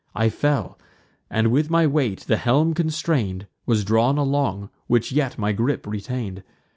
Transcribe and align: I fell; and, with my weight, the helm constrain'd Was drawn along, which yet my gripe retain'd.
I 0.15 0.29
fell; 0.29 0.79
and, 1.29 1.51
with 1.51 1.69
my 1.69 1.85
weight, 1.85 2.21
the 2.21 2.37
helm 2.37 2.73
constrain'd 2.73 3.45
Was 3.67 3.85
drawn 3.85 4.17
along, 4.17 4.71
which 4.87 5.11
yet 5.11 5.37
my 5.37 5.51
gripe 5.51 5.85
retain'd. 5.85 6.41